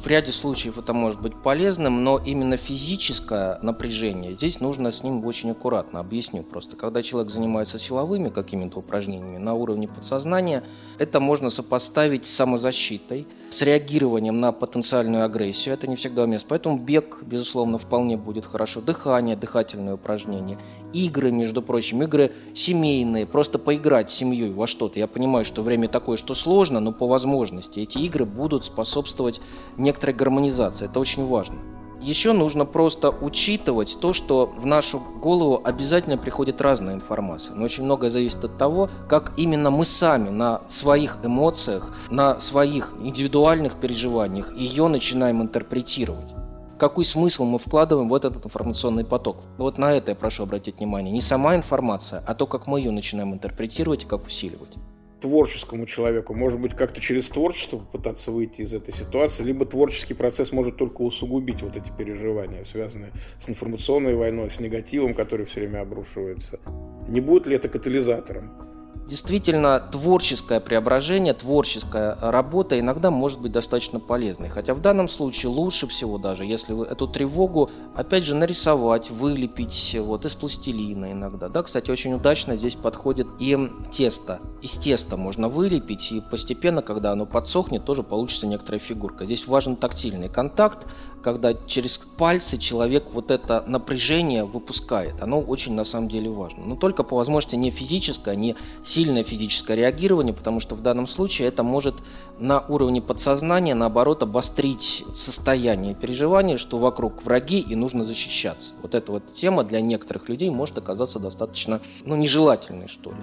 в 0.02 0.06
ряде 0.06 0.30
случаев 0.30 0.78
это 0.78 0.92
может 0.92 1.20
быть 1.20 1.34
полезным, 1.42 2.04
но 2.04 2.18
именно 2.18 2.56
физическое 2.56 3.58
напряжение, 3.62 4.34
здесь 4.34 4.60
нужно 4.60 4.92
с 4.92 5.02
ним 5.02 5.24
очень 5.24 5.50
аккуратно. 5.50 6.00
Объясню 6.00 6.42
просто. 6.42 6.76
Когда 6.76 7.02
человек 7.02 7.30
занимается 7.30 7.78
силовыми 7.78 8.28
какими-то 8.28 8.78
упражнениями 8.78 9.38
на 9.38 9.54
уровне 9.54 9.88
подсознания, 9.88 10.62
это 10.98 11.20
можно 11.20 11.50
сопоставить 11.50 12.26
с 12.26 12.30
самозащитой, 12.30 13.26
с 13.50 13.62
реагированием 13.62 14.40
на 14.40 14.52
потенциальную 14.52 15.24
агрессию. 15.24 15.74
Это 15.74 15.86
не 15.86 15.96
всегда 15.96 16.24
уместно. 16.24 16.46
Поэтому 16.50 16.78
бег, 16.78 17.22
безусловно, 17.22 17.78
вполне 17.78 18.16
будет 18.16 18.44
хорошо. 18.44 18.80
Дыхание, 18.80 19.36
дыхательные 19.36 19.94
упражнения 19.94 20.58
игры, 20.92 21.30
между 21.30 21.62
прочим, 21.62 22.02
игры 22.02 22.32
семейные, 22.54 23.26
просто 23.26 23.58
поиграть 23.58 24.10
с 24.10 24.14
семьей 24.14 24.50
во 24.50 24.66
что-то. 24.66 24.98
Я 24.98 25.06
понимаю, 25.06 25.44
что 25.44 25.62
время 25.62 25.88
такое, 25.88 26.16
что 26.16 26.34
сложно, 26.34 26.80
но 26.80 26.92
по 26.92 27.06
возможности 27.06 27.80
эти 27.80 27.98
игры 27.98 28.24
будут 28.24 28.64
способствовать 28.64 29.40
некоторой 29.86 30.14
гармонизации. 30.14 30.84
Это 30.84 31.00
очень 31.00 31.26
важно. 31.26 31.56
Еще 32.00 32.32
нужно 32.32 32.66
просто 32.66 33.10
учитывать 33.10 33.98
то, 34.00 34.12
что 34.12 34.52
в 34.56 34.66
нашу 34.66 35.00
голову 35.20 35.60
обязательно 35.64 36.18
приходит 36.18 36.60
разная 36.60 36.94
информация. 36.94 37.56
Но 37.56 37.64
очень 37.64 37.84
многое 37.84 38.10
зависит 38.10 38.44
от 38.44 38.58
того, 38.58 38.90
как 39.08 39.32
именно 39.36 39.70
мы 39.70 39.84
сами 39.84 40.28
на 40.28 40.60
своих 40.68 41.18
эмоциях, 41.24 41.96
на 42.10 42.38
своих 42.38 42.92
индивидуальных 43.02 43.76
переживаниях 43.76 44.54
ее 44.54 44.88
начинаем 44.88 45.42
интерпретировать 45.42 46.34
какой 46.78 47.06
смысл 47.06 47.44
мы 47.44 47.58
вкладываем 47.58 48.10
в 48.10 48.14
этот 48.14 48.44
информационный 48.44 49.04
поток. 49.04 49.38
Вот 49.56 49.78
на 49.78 49.94
это 49.94 50.10
я 50.10 50.14
прошу 50.14 50.42
обратить 50.42 50.76
внимание. 50.78 51.10
Не 51.10 51.22
сама 51.22 51.56
информация, 51.56 52.22
а 52.26 52.34
то, 52.34 52.46
как 52.46 52.66
мы 52.66 52.80
ее 52.80 52.90
начинаем 52.90 53.32
интерпретировать 53.32 54.02
и 54.02 54.06
как 54.06 54.26
усиливать 54.26 54.76
творческому 55.20 55.86
человеку, 55.86 56.34
может 56.34 56.60
быть, 56.60 56.74
как-то 56.74 57.00
через 57.00 57.28
творчество 57.28 57.78
попытаться 57.78 58.30
выйти 58.30 58.62
из 58.62 58.74
этой 58.74 58.92
ситуации, 58.92 59.42
либо 59.42 59.64
творческий 59.64 60.14
процесс 60.14 60.52
может 60.52 60.76
только 60.76 61.02
усугубить 61.02 61.62
вот 61.62 61.76
эти 61.76 61.90
переживания, 61.96 62.64
связанные 62.64 63.12
с 63.38 63.48
информационной 63.48 64.14
войной, 64.14 64.50
с 64.50 64.60
негативом, 64.60 65.14
который 65.14 65.46
все 65.46 65.60
время 65.60 65.80
обрушивается. 65.80 66.60
Не 67.08 67.20
будет 67.20 67.46
ли 67.46 67.56
это 67.56 67.68
катализатором? 67.68 68.75
Действительно 69.06 69.80
творческое 69.80 70.60
преображение, 70.60 71.32
творческая 71.34 72.16
работа 72.20 72.78
иногда 72.78 73.10
может 73.10 73.40
быть 73.40 73.52
достаточно 73.52 74.00
полезной. 74.00 74.48
Хотя 74.48 74.74
в 74.74 74.80
данном 74.80 75.08
случае 75.08 75.50
лучше 75.50 75.86
всего 75.86 76.18
даже, 76.18 76.44
если 76.44 76.72
вы 76.72 76.86
эту 76.86 77.06
тревогу, 77.06 77.70
опять 77.94 78.24
же, 78.24 78.34
нарисовать, 78.34 79.10
вылепить 79.10 79.96
вот 80.00 80.24
из 80.24 80.34
пластилина 80.34 81.12
иногда. 81.12 81.48
Да, 81.48 81.62
кстати, 81.62 81.90
очень 81.90 82.14
удачно 82.14 82.56
здесь 82.56 82.74
подходит 82.74 83.28
и 83.38 83.56
тесто. 83.90 84.40
Из 84.62 84.76
теста 84.76 85.16
можно 85.16 85.48
вылепить, 85.48 86.12
и 86.12 86.20
постепенно, 86.20 86.82
когда 86.82 87.12
оно 87.12 87.26
подсохнет, 87.26 87.84
тоже 87.84 88.02
получится 88.02 88.46
некоторая 88.46 88.80
фигурка. 88.80 89.24
Здесь 89.24 89.46
важен 89.46 89.76
тактильный 89.76 90.28
контакт, 90.28 90.86
когда 91.22 91.54
через 91.54 91.98
пальцы 91.98 92.56
человек 92.56 93.06
вот 93.12 93.30
это 93.30 93.64
напряжение 93.66 94.44
выпускает. 94.44 95.20
Оно 95.20 95.40
очень 95.40 95.74
на 95.74 95.82
самом 95.84 96.08
деле 96.08 96.30
важно. 96.30 96.64
Но 96.64 96.76
только 96.76 97.02
по 97.02 97.16
возможности 97.16 97.56
не 97.56 97.70
физическое, 97.70 98.36
не 98.36 98.54
сильное 98.84 98.95
физическое 99.04 99.76
реагирование, 99.76 100.34
потому 100.34 100.60
что 100.60 100.74
в 100.74 100.82
данном 100.82 101.06
случае 101.06 101.48
это 101.48 101.62
может 101.62 101.94
на 102.38 102.60
уровне 102.60 103.00
подсознания, 103.02 103.74
наоборот, 103.74 104.22
обострить 104.22 105.04
состояние 105.14 105.94
переживания, 105.94 106.56
что 106.56 106.78
вокруг 106.78 107.22
враги 107.24 107.60
и 107.60 107.74
нужно 107.74 108.04
защищаться. 108.04 108.72
Вот 108.82 108.94
эта 108.94 109.12
вот 109.12 109.32
тема 109.32 109.64
для 109.64 109.80
некоторых 109.80 110.28
людей 110.28 110.50
может 110.50 110.78
оказаться 110.78 111.18
достаточно, 111.18 111.80
ну, 112.04 112.16
нежелательной, 112.16 112.88
что 112.88 113.10
ли. 113.10 113.18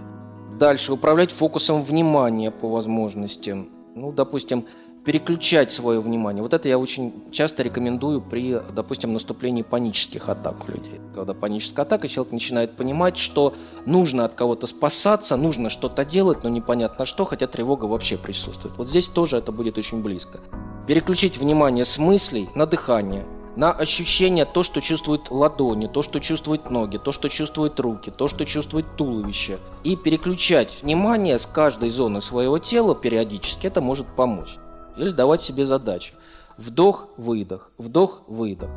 Дальше, 0.59 0.93
управлять 0.93 1.31
фокусом 1.31 1.83
внимания 1.83 2.51
по 2.51 2.69
возможности. 2.69 3.65
Ну, 3.95 4.11
допустим, 4.11 4.65
переключать 5.05 5.71
свое 5.71 5.99
внимание. 5.99 6.41
Вот 6.41 6.53
это 6.53 6.69
я 6.69 6.77
очень 6.77 7.13
часто 7.31 7.63
рекомендую 7.63 8.21
при, 8.21 8.61
допустим, 8.73 9.13
наступлении 9.13 9.61
панических 9.61 10.29
атак 10.29 10.67
у 10.67 10.71
людей. 10.71 11.01
Когда 11.13 11.33
паническая 11.33 11.85
атака, 11.85 12.07
человек 12.07 12.33
начинает 12.33 12.75
понимать, 12.75 13.17
что 13.17 13.53
нужно 13.85 14.25
от 14.25 14.33
кого-то 14.33 14.67
спасаться, 14.67 15.35
нужно 15.35 15.69
что-то 15.69 16.05
делать, 16.05 16.43
но 16.43 16.49
непонятно 16.49 17.05
что, 17.05 17.25
хотя 17.25 17.47
тревога 17.47 17.85
вообще 17.85 18.17
присутствует. 18.17 18.77
Вот 18.77 18.89
здесь 18.89 19.09
тоже 19.09 19.37
это 19.37 19.51
будет 19.51 19.77
очень 19.77 20.01
близко. 20.01 20.39
Переключить 20.87 21.37
внимание 21.37 21.85
с 21.85 21.97
мыслей 21.97 22.49
на 22.55 22.65
дыхание, 22.65 23.25
на 23.55 23.71
ощущение 23.71 24.45
то, 24.45 24.63
что 24.63 24.81
чувствуют 24.81 25.29
ладони, 25.29 25.87
то, 25.87 26.01
что 26.01 26.19
чувствуют 26.19 26.69
ноги, 26.69 26.97
то, 26.97 27.11
что 27.11 27.29
чувствуют 27.29 27.79
руки, 27.79 28.09
то, 28.09 28.27
что 28.27 28.45
чувствует 28.45 28.85
туловище. 28.95 29.59
И 29.83 29.95
переключать 29.95 30.75
внимание 30.81 31.37
с 31.37 31.45
каждой 31.45 31.89
зоны 31.89 32.21
своего 32.21 32.57
тела 32.57 32.95
периодически, 32.95 33.67
это 33.67 33.81
может 33.81 34.07
помочь. 34.07 34.57
Или 34.97 35.11
давать 35.11 35.41
себе 35.41 35.65
задачу. 35.65 36.13
Вдох-выдох, 36.57 37.71
вдох-выдох. 37.77 38.69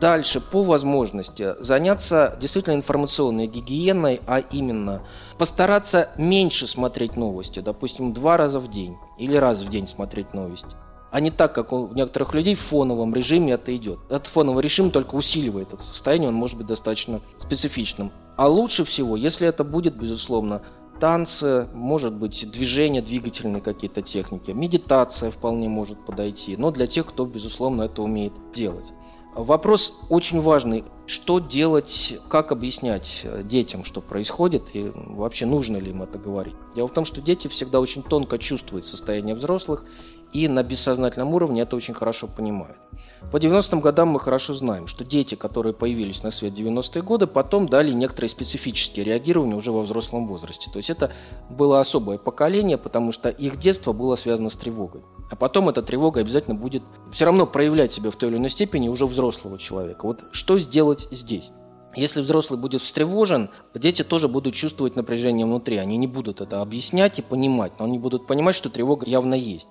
Дальше, 0.00 0.40
по 0.40 0.62
возможности, 0.62 1.54
заняться 1.58 2.36
действительно 2.40 2.74
информационной 2.74 3.48
гигиеной, 3.48 4.20
а 4.26 4.38
именно 4.38 5.02
постараться 5.38 6.10
меньше 6.16 6.68
смотреть 6.68 7.16
новости, 7.16 7.58
допустим, 7.58 8.12
два 8.12 8.36
раза 8.36 8.60
в 8.60 8.70
день 8.70 8.96
или 9.18 9.36
раз 9.36 9.58
в 9.58 9.68
день 9.68 9.88
смотреть 9.88 10.34
новости. 10.34 10.76
А 11.10 11.20
не 11.20 11.30
так, 11.30 11.54
как 11.54 11.72
у 11.72 11.88
некоторых 11.94 12.34
людей 12.34 12.54
в 12.54 12.60
фоновом 12.60 13.14
режиме 13.14 13.54
это 13.54 13.74
идет. 13.74 13.98
Этот 14.08 14.28
фоновый 14.28 14.62
режим 14.62 14.90
только 14.90 15.14
усиливает 15.14 15.72
это 15.72 15.82
состояние, 15.82 16.28
он 16.28 16.34
может 16.34 16.58
быть 16.58 16.66
достаточно 16.66 17.20
специфичным. 17.38 18.12
А 18.36 18.46
лучше 18.46 18.84
всего, 18.84 19.16
если 19.16 19.48
это 19.48 19.64
будет, 19.64 19.96
безусловно, 19.96 20.62
танцы, 21.00 21.68
может 21.74 22.14
быть, 22.14 22.50
движения, 22.50 23.00
двигательные 23.00 23.62
какие-то 23.62 24.02
техники, 24.02 24.50
медитация 24.50 25.30
вполне 25.30 25.68
может 25.68 26.04
подойти, 26.04 26.56
но 26.56 26.70
для 26.70 26.86
тех, 26.86 27.06
кто, 27.06 27.24
безусловно, 27.24 27.82
это 27.82 28.02
умеет 28.02 28.32
делать. 28.54 28.92
Вопрос 29.34 29.94
очень 30.08 30.40
важный. 30.40 30.84
Что 31.06 31.38
делать, 31.38 32.18
как 32.28 32.50
объяснять 32.50 33.24
детям, 33.44 33.84
что 33.84 34.00
происходит, 34.00 34.64
и 34.74 34.90
вообще 34.94 35.46
нужно 35.46 35.76
ли 35.76 35.90
им 35.90 36.02
это 36.02 36.18
говорить? 36.18 36.56
Дело 36.74 36.88
в 36.88 36.92
том, 36.92 37.04
что 37.04 37.20
дети 37.20 37.46
всегда 37.46 37.80
очень 37.80 38.02
тонко 38.02 38.38
чувствуют 38.38 38.84
состояние 38.84 39.34
взрослых, 39.34 39.84
и 40.32 40.48
на 40.48 40.62
бессознательном 40.62 41.34
уровне 41.34 41.62
это 41.62 41.76
очень 41.76 41.94
хорошо 41.94 42.28
понимают. 42.28 42.76
По 43.32 43.38
90-м 43.38 43.80
годам 43.80 44.08
мы 44.08 44.20
хорошо 44.20 44.54
знаем, 44.54 44.86
что 44.86 45.04
дети, 45.04 45.34
которые 45.34 45.72
появились 45.72 46.22
на 46.22 46.30
свет 46.30 46.52
в 46.52 46.56
90-е 46.56 47.02
годы, 47.02 47.26
потом 47.26 47.68
дали 47.68 47.92
некоторые 47.92 48.28
специфические 48.28 49.04
реагирования 49.04 49.54
уже 49.54 49.72
во 49.72 49.82
взрослом 49.82 50.26
возрасте. 50.26 50.70
То 50.70 50.78
есть 50.78 50.90
это 50.90 51.12
было 51.50 51.80
особое 51.80 52.18
поколение, 52.18 52.78
потому 52.78 53.12
что 53.12 53.28
их 53.28 53.58
детство 53.58 53.92
было 53.92 54.16
связано 54.16 54.50
с 54.50 54.56
тревогой. 54.56 55.02
А 55.30 55.36
потом 55.36 55.68
эта 55.68 55.82
тревога 55.82 56.20
обязательно 56.20 56.56
будет 56.56 56.82
все 57.10 57.24
равно 57.24 57.46
проявлять 57.46 57.92
себя 57.92 58.10
в 58.10 58.16
той 58.16 58.30
или 58.30 58.36
иной 58.36 58.50
степени 58.50 58.88
уже 58.88 59.06
взрослого 59.06 59.58
человека. 59.58 60.06
Вот 60.06 60.24
что 60.32 60.58
сделать 60.58 61.08
здесь? 61.10 61.50
Если 61.96 62.20
взрослый 62.20 62.60
будет 62.60 62.82
встревожен, 62.82 63.50
дети 63.74 64.04
тоже 64.04 64.28
будут 64.28 64.54
чувствовать 64.54 64.94
напряжение 64.94 65.46
внутри. 65.46 65.78
Они 65.78 65.96
не 65.96 66.06
будут 66.06 66.40
это 66.40 66.60
объяснять 66.60 67.18
и 67.18 67.22
понимать, 67.22 67.72
но 67.78 67.86
они 67.86 67.98
будут 67.98 68.26
понимать, 68.26 68.54
что 68.54 68.70
тревога 68.70 69.06
явно 69.06 69.34
есть. 69.34 69.68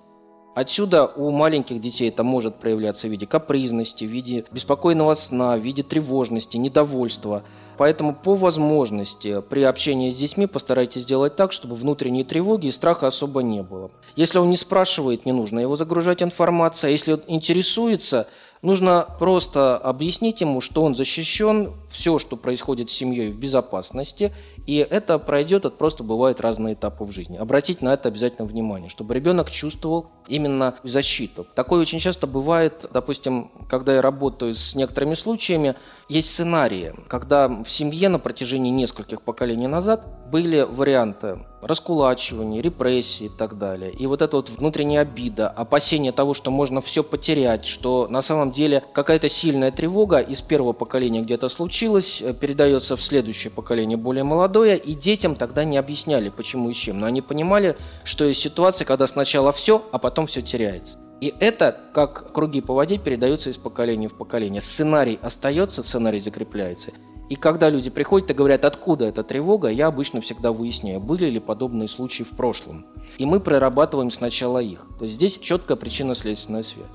Отсюда 0.58 1.06
у 1.06 1.30
маленьких 1.30 1.80
детей 1.80 2.08
это 2.08 2.24
может 2.24 2.56
проявляться 2.56 3.06
в 3.06 3.12
виде 3.12 3.28
капризности, 3.28 4.02
в 4.02 4.08
виде 4.08 4.44
беспокойного 4.50 5.14
сна, 5.14 5.56
в 5.56 5.60
виде 5.60 5.84
тревожности, 5.84 6.56
недовольства. 6.56 7.44
Поэтому 7.76 8.12
по 8.12 8.34
возможности 8.34 9.40
при 9.40 9.62
общении 9.62 10.10
с 10.10 10.16
детьми 10.16 10.48
постарайтесь 10.48 11.02
сделать 11.02 11.36
так, 11.36 11.52
чтобы 11.52 11.76
внутренней 11.76 12.24
тревоги 12.24 12.66
и 12.66 12.72
страха 12.72 13.06
особо 13.06 13.40
не 13.44 13.62
было. 13.62 13.92
Если 14.16 14.38
он 14.38 14.50
не 14.50 14.56
спрашивает, 14.56 15.26
не 15.26 15.30
нужно 15.30 15.60
его 15.60 15.76
загружать 15.76 16.24
информацией. 16.24 16.88
А 16.88 16.90
если 16.90 17.12
он 17.12 17.22
интересуется, 17.28 18.26
нужно 18.60 19.06
просто 19.20 19.76
объяснить 19.76 20.40
ему, 20.40 20.60
что 20.60 20.82
он 20.82 20.96
защищен, 20.96 21.72
все, 21.88 22.18
что 22.18 22.36
происходит 22.36 22.90
с 22.90 22.94
семьей 22.94 23.30
в 23.30 23.38
безопасности, 23.38 24.32
и 24.68 24.86
это 24.90 25.18
пройдет, 25.18 25.64
это 25.64 25.74
просто 25.74 26.04
бывают 26.04 26.42
разные 26.42 26.74
этапы 26.74 27.04
в 27.04 27.10
жизни. 27.10 27.38
Обратить 27.38 27.80
на 27.80 27.94
это 27.94 28.08
обязательно 28.08 28.46
внимание, 28.46 28.90
чтобы 28.90 29.14
ребенок 29.14 29.50
чувствовал 29.50 30.08
именно 30.26 30.74
защиту. 30.82 31.46
Такое 31.54 31.80
очень 31.80 32.00
часто 32.00 32.26
бывает, 32.26 32.84
допустим, 32.92 33.50
когда 33.70 33.94
я 33.94 34.02
работаю 34.02 34.54
с 34.54 34.74
некоторыми 34.74 35.14
случаями, 35.14 35.74
есть 36.10 36.30
сценарии, 36.30 36.92
когда 37.08 37.48
в 37.48 37.70
семье 37.70 38.10
на 38.10 38.18
протяжении 38.18 38.70
нескольких 38.70 39.22
поколений 39.22 39.68
назад 39.68 40.04
были 40.30 40.60
варианты 40.60 41.38
раскулачивания, 41.60 42.62
репрессий 42.62 43.26
и 43.26 43.28
так 43.28 43.58
далее. 43.58 43.92
И 43.92 44.06
вот 44.06 44.22
эта 44.22 44.36
вот 44.36 44.48
внутренняя 44.48 45.02
обида, 45.02 45.48
опасение 45.48 46.12
того, 46.12 46.34
что 46.34 46.50
можно 46.50 46.80
все 46.80 47.02
потерять, 47.02 47.66
что 47.66 48.06
на 48.08 48.22
самом 48.22 48.52
деле 48.52 48.84
какая-то 48.92 49.28
сильная 49.28 49.70
тревога 49.70 50.18
из 50.18 50.40
первого 50.40 50.72
поколения 50.72 51.20
где-то 51.20 51.48
случилась, 51.48 52.22
э, 52.22 52.32
передается 52.32 52.96
в 52.96 53.02
следующее 53.02 53.50
поколение 53.50 53.96
более 53.96 54.24
молодое, 54.24 54.57
и 54.64 54.94
детям 54.94 55.34
тогда 55.34 55.64
не 55.64 55.76
объясняли, 55.76 56.28
почему 56.28 56.70
и 56.70 56.74
чем. 56.74 57.00
Но 57.00 57.06
они 57.06 57.22
понимали, 57.22 57.76
что 58.04 58.24
есть 58.24 58.40
ситуация, 58.40 58.84
когда 58.84 59.06
сначала 59.06 59.52
все, 59.52 59.84
а 59.92 59.98
потом 59.98 60.26
все 60.26 60.42
теряется. 60.42 60.98
И 61.20 61.34
это, 61.40 61.78
как 61.92 62.32
круги 62.32 62.60
по 62.60 62.74
воде, 62.74 62.98
передается 62.98 63.50
из 63.50 63.56
поколения 63.56 64.08
в 64.08 64.14
поколение. 64.14 64.60
Сценарий 64.60 65.18
остается, 65.20 65.82
сценарий 65.82 66.20
закрепляется. 66.20 66.92
И 67.28 67.34
когда 67.34 67.68
люди 67.68 67.90
приходят 67.90 68.30
и 68.30 68.34
говорят, 68.34 68.64
откуда 68.64 69.06
эта 69.06 69.22
тревога, 69.22 69.68
я 69.68 69.88
обычно 69.88 70.20
всегда 70.20 70.52
выясняю, 70.52 71.00
были 71.00 71.26
ли 71.26 71.40
подобные 71.40 71.88
случаи 71.88 72.22
в 72.22 72.30
прошлом. 72.30 72.86
И 73.18 73.26
мы 73.26 73.40
прорабатываем 73.40 74.10
сначала 74.10 74.60
их. 74.60 74.86
То 74.98 75.04
есть 75.04 75.16
здесь 75.16 75.38
четкая 75.38 75.76
причинно-следственная 75.76 76.62
связь. 76.62 76.86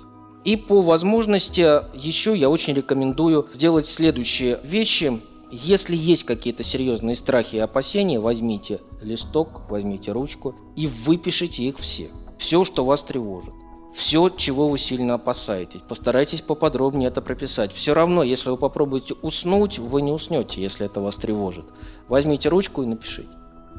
И 0.44 0.58
по 0.58 0.82
возможности 0.82 1.62
еще 1.96 2.36
я 2.36 2.50
очень 2.50 2.74
рекомендую 2.74 3.48
сделать 3.54 3.86
следующие 3.86 4.60
вещи. 4.64 5.22
Если 5.56 5.96
есть 5.96 6.24
какие-то 6.24 6.64
серьезные 6.64 7.16
страхи 7.16 7.58
и 7.58 7.60
опасения, 7.60 8.20
возьмите 8.20 8.82
листок, 9.02 9.70
возьмите 9.70 10.12
ручку 10.12 10.56
и 10.76 10.88
выпишите 10.88 11.64
их 11.64 11.78
все. 11.78 12.10
Все, 12.40 12.64
что 12.64 12.84
вас 12.84 13.04
тревожит 13.04 13.54
все, 13.94 14.30
чего 14.30 14.70
вы 14.70 14.80
сильно 14.80 15.14
опасаетесь. 15.14 15.82
Постарайтесь 15.82 16.42
поподробнее 16.42 17.10
это 17.10 17.22
прописать. 17.22 17.72
Все 17.72 17.94
равно, 17.94 18.24
если 18.24 18.50
вы 18.50 18.58
попробуете 18.58 19.14
уснуть, 19.22 19.78
вы 19.78 20.02
не 20.02 20.12
уснете, 20.12 20.62
если 20.62 20.88
это 20.88 21.00
вас 21.00 21.18
тревожит. 21.18 21.66
Возьмите 22.08 22.50
ручку 22.50 22.82
и 22.82 22.88
напишите. 22.88 23.30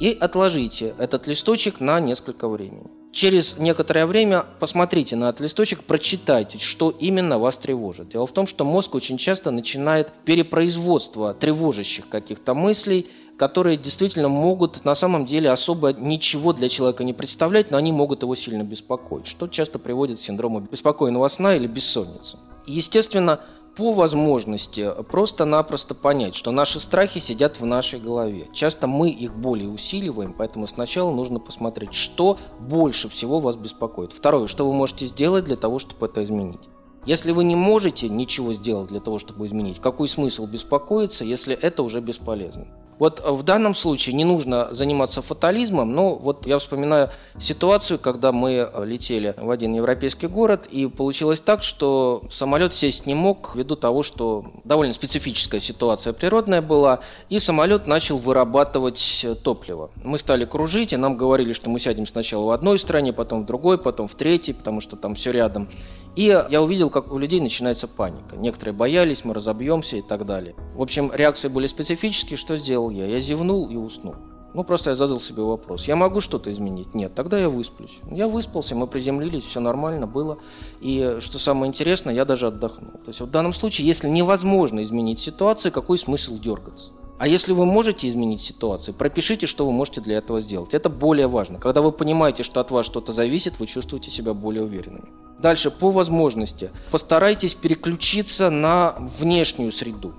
И 0.01 0.17
отложите 0.21 0.95
этот 0.99 1.27
листочек 1.27 1.81
на 1.81 2.01
несколько 2.01 2.49
времени. 2.49 2.91
Через 3.13 3.59
некоторое 3.59 4.07
время 4.07 4.45
посмотрите 4.59 5.15
на 5.15 5.29
этот 5.29 5.43
листочек, 5.43 5.85
прочитайте, 5.85 6.59
что 6.59 6.91
именно 6.91 7.39
вас 7.39 7.59
тревожит. 7.59 8.09
Дело 8.09 8.27
в 8.27 8.33
том, 8.33 8.49
что 8.49 8.65
мозг 8.65 8.95
очень 8.97 9.19
часто 9.19 9.53
начинает 9.53 10.11
перепроизводство 10.25 11.33
тревожащих 11.33 12.09
каких-то 12.09 12.55
мыслей– 12.55 13.09
которые 13.37 13.77
действительно 13.77 14.29
могут 14.29 14.85
на 14.85 14.95
самом 14.95 15.27
деле 15.27 15.51
особо 15.51 15.93
ничего 15.93 16.53
для 16.53 16.69
человека 16.69 17.05
не 17.05 17.13
представлять, 17.13 17.71
но 17.71 17.77
они 17.77 17.93
могут 17.93 18.23
его 18.23 18.35
сильно 18.35 18.63
беспокоить, 18.63 19.27
что 19.27 19.49
часто 19.49 19.79
приводит 19.79 20.19
к 20.19 20.21
синдрому 20.21 20.61
беспокойного 20.61 21.27
сна 21.29 21.57
или 21.57 21.67
бессонницы. 21.67 22.39
Естественно, 22.67 23.41
по 23.77 23.93
возможности 23.93 24.91
просто-напросто 25.11 25.95
понять, 25.95 26.35
что 26.37 26.53
наши 26.53 26.79
страхи 26.79 27.19
сидят 27.19 27.59
в 27.61 27.67
нашей 27.67 27.99
голове. 27.99 28.47
Часто 28.53 28.87
мы 28.87 29.11
их 29.11 29.35
более 29.35 29.69
усиливаем, 29.69 30.33
поэтому 30.33 30.67
сначала 30.67 31.13
нужно 31.13 31.41
посмотреть, 31.41 31.95
что 31.95 32.39
больше 32.61 33.09
всего 33.09 33.41
вас 33.41 33.57
беспокоит. 33.57 34.13
Второе, 34.13 34.47
что 34.47 34.67
вы 34.67 34.73
можете 34.73 35.07
сделать 35.07 35.45
для 35.45 35.57
того, 35.57 35.79
чтобы 35.79 36.07
это 36.07 36.23
изменить. 36.23 36.61
Если 37.05 37.33
вы 37.33 37.45
не 37.45 37.57
можете 37.57 38.09
ничего 38.09 38.55
сделать 38.55 38.89
для 38.89 39.01
того, 39.01 39.19
чтобы 39.19 39.47
изменить, 39.47 39.81
какой 39.81 40.09
смысл 40.09 40.47
беспокоиться, 40.47 41.25
если 41.25 41.55
это 41.55 41.83
уже 41.83 42.01
бесполезно? 42.01 42.67
Вот 42.99 43.23
в 43.25 43.43
данном 43.43 43.75
случае 43.75 44.15
не 44.15 44.25
нужно 44.25 44.69
заниматься 44.73 45.23
фатализмом, 45.23 45.93
но 45.93 46.15
вот 46.15 46.47
я 46.47 46.59
вспоминаю 46.59 47.11
ситуацию, 47.39 47.99
когда 47.99 48.33
мы 48.33 48.71
летели 48.85 49.35
в 49.37 49.51
один 49.51 49.75
европейский 49.75 50.27
город, 50.27 50.67
и 50.67 50.87
получилось 50.87 51.41
так, 51.41 51.63
что 51.63 52.25
самолет 52.31 52.73
сесть 52.75 53.07
не 53.07 53.15
мог 53.15 53.55
ввиду 53.55 53.77
того, 53.77 54.03
что 54.03 54.45
довольно 54.65 54.93
специфическая 54.93 55.61
ситуация 55.61 56.13
природная 56.13 56.63
была, 56.63 57.01
и 57.29 57.39
самолет 57.39 57.87
начал 57.87 58.19
вырабатывать 58.19 59.27
топливо. 59.43 59.91
Мы 60.03 60.19
стали 60.19 60.45
кружить, 60.45 60.93
и 60.93 60.97
нам 60.97 61.17
говорили, 61.17 61.53
что 61.53 61.71
мы 61.71 61.81
сядем 61.81 62.07
сначала 62.07 62.47
в 62.47 62.51
одной 62.51 62.79
стране, 62.79 63.13
потом 63.13 63.43
в 63.43 63.47
другой, 63.47 63.79
потом 63.79 64.09
в 64.09 64.15
третьей, 64.15 64.55
потому 64.55 64.81
что 64.81 64.97
там 64.97 65.15
все 65.15 65.33
рядом. 65.33 65.69
И 66.17 66.27
я 66.27 66.63
увидел, 66.63 66.91
как 66.91 67.13
у 67.13 67.19
людей 67.19 67.41
начинается 67.41 67.89
паника. 67.89 68.37
Некоторые 68.37 68.73
боялись, 68.73 69.25
мы 69.25 69.35
разобьемся 69.35 69.97
и 69.97 70.03
так 70.03 70.27
далее. 70.27 70.55
В 70.75 70.83
общем, 70.83 71.13
реакции 71.15 71.49
были 71.49 71.67
специфические. 71.67 72.37
Что 72.37 72.57
сделал 72.57 72.91
я? 72.91 73.07
Я 73.07 73.21
зевнул 73.21 73.69
и 73.69 73.77
уснул. 73.77 74.17
Ну, 74.55 74.63
просто 74.63 74.91
я 74.91 74.97
задал 74.97 75.19
себе 75.19 75.43
вопрос. 75.43 75.89
Я 75.89 75.97
могу 75.97 76.21
что-то 76.21 76.53
изменить? 76.53 76.95
Нет, 76.95 77.13
тогда 77.15 77.41
я 77.41 77.49
высплюсь. 77.49 77.99
Я 78.11 78.29
выспался, 78.29 78.77
мы 78.77 78.87
приземлились, 78.87 79.45
все 79.45 79.59
нормально 79.59 80.07
было. 80.07 80.39
И 80.81 81.17
что 81.21 81.41
самое 81.41 81.69
интересное, 81.69 82.15
я 82.15 82.25
даже 82.25 82.47
отдохнул. 82.47 82.93
То 82.93 83.09
есть 83.09 83.21
в 83.21 83.31
данном 83.31 83.53
случае, 83.53 83.89
если 83.89 84.09
невозможно 84.09 84.85
изменить 84.85 85.19
ситуацию, 85.19 85.73
какой 85.73 85.99
смысл 85.99 86.39
дергаться? 86.39 86.93
А 87.19 87.27
если 87.27 87.53
вы 87.53 87.65
можете 87.65 88.07
изменить 88.09 88.41
ситуацию, 88.41 88.95
пропишите, 88.95 89.47
что 89.47 89.67
вы 89.67 89.73
можете 89.73 90.01
для 90.01 90.19
этого 90.19 90.41
сделать. 90.41 90.73
Это 90.73 90.89
более 90.89 91.27
важно. 91.27 91.59
Когда 91.59 91.83
вы 91.83 91.91
понимаете, 91.91 92.45
что 92.45 92.61
от 92.61 92.71
вас 92.71 92.87
что-то 92.87 93.13
зависит, 93.13 93.59
вы 93.59 93.67
чувствуете 93.67 94.11
себя 94.11 94.35
более 94.35 94.63
уверенными. 94.63 95.09
Дальше, 95.41 95.73
по 95.73 95.91
возможности, 95.91 96.71
постарайтесь 96.93 97.55
переключиться 97.55 98.51
на 98.51 98.95
внешнюю 98.99 99.73
среду 99.73 100.15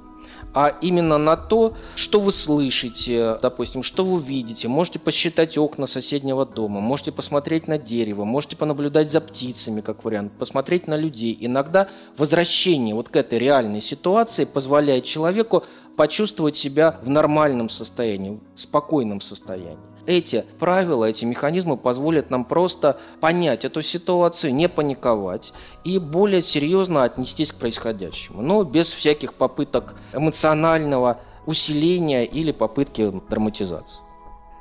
а 0.55 0.73
именно 0.81 1.17
на 1.17 1.35
то, 1.35 1.75
что 1.95 2.21
вы 2.21 2.31
слышите, 2.31 3.37
допустим, 3.41 3.83
что 3.83 4.05
вы 4.05 4.21
видите. 4.21 4.69
Можете 4.69 4.99
посчитать 4.99 5.57
окна 5.57 5.85
соседнего 5.85 6.45
дома, 6.45 6.79
можете 6.79 7.11
посмотреть 7.11 7.67
на 7.67 7.77
дерево, 7.77 8.23
можете 8.23 8.55
понаблюдать 8.55 9.11
за 9.11 9.19
птицами, 9.19 9.81
как 9.81 10.05
вариант, 10.05 10.31
посмотреть 10.39 10.87
на 10.87 10.95
людей. 10.95 11.37
Иногда 11.41 11.89
возвращение 12.17 12.95
вот 12.95 13.09
к 13.09 13.17
этой 13.17 13.37
реальной 13.37 13.81
ситуации 13.81 14.45
позволяет 14.45 15.03
человеку 15.03 15.65
почувствовать 15.97 16.55
себя 16.55 16.99
в 17.03 17.09
нормальном 17.09 17.67
состоянии, 17.67 18.39
в 18.55 18.59
спокойном 18.59 19.19
состоянии. 19.19 19.94
Эти 20.05 20.45
правила, 20.59 21.05
эти 21.05 21.25
механизмы 21.25 21.77
позволят 21.77 22.29
нам 22.29 22.45
просто 22.45 22.99
понять 23.21 23.65
эту 23.65 23.81
ситуацию, 23.81 24.53
не 24.53 24.69
паниковать 24.69 25.53
и 25.83 25.97
более 25.97 26.41
серьезно 26.41 27.03
отнестись 27.03 27.51
к 27.51 27.55
происходящему, 27.55 28.41
но 28.41 28.63
без 28.63 28.91
всяких 28.91 29.33
попыток 29.33 29.95
эмоционального 30.13 31.19
усиления 31.45 32.25
или 32.25 32.51
попытки 32.51 33.11
драматизации. 33.29 34.03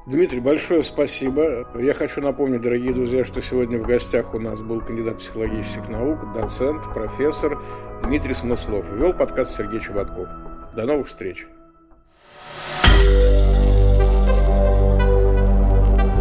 Дмитрий, 0.06 0.40
большое 0.40 0.82
спасибо. 0.82 1.66
Я 1.80 1.94
хочу 1.94 2.20
напомнить, 2.20 2.60
дорогие 2.60 2.92
друзья, 2.92 3.24
что 3.24 3.40
сегодня 3.40 3.78
в 3.78 3.86
гостях 3.86 4.34
у 4.34 4.38
нас 4.38 4.60
был 4.60 4.82
кандидат 4.82 5.18
психологических 5.18 5.88
наук, 5.88 6.34
доцент, 6.34 6.82
профессор 6.92 7.58
Дмитрий 8.02 8.34
Смыслов. 8.34 8.84
Вел 8.92 9.14
подкаст 9.14 9.56
Сергей 9.56 9.80
Чеботков. 9.80 10.28
До 10.76 10.84
новых 10.84 11.06
встреч. 11.06 11.46